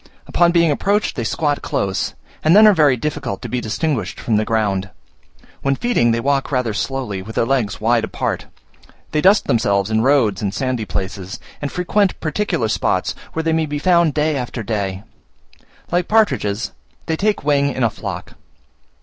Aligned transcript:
Upon 0.25 0.51
being 0.51 0.71
approached 0.71 1.15
they 1.15 1.23
squat 1.23 1.61
close, 1.61 2.15
and 2.43 2.55
then 2.55 2.65
are 2.65 2.73
very 2.73 2.97
difficult 2.97 3.39
to 3.43 3.47
be 3.47 3.61
distinguished 3.61 4.19
from 4.19 4.35
the 4.37 4.43
ground. 4.45 4.89
When 5.61 5.75
feeding 5.75 6.09
they 6.09 6.19
walk 6.19 6.51
rather 6.51 6.73
slowly, 6.73 7.21
with 7.21 7.35
their 7.35 7.45
legs 7.45 7.79
wide 7.79 8.03
apart. 8.03 8.47
They 9.11 9.21
dust 9.21 9.45
themselves 9.45 9.91
in 9.91 10.01
roads 10.01 10.41
and 10.41 10.55
sandy 10.55 10.85
places, 10.85 11.39
and 11.61 11.71
frequent 11.71 12.19
particular 12.19 12.67
spots, 12.67 13.13
where 13.33 13.43
they 13.43 13.53
may 13.53 13.67
be 13.67 13.77
found 13.77 14.15
day 14.15 14.35
after 14.35 14.63
day: 14.63 15.03
like 15.91 16.07
partridges, 16.07 16.71
they 17.05 17.15
take 17.15 17.43
wing 17.43 17.71
in 17.71 17.83
a 17.83 17.89
flock. 17.91 18.33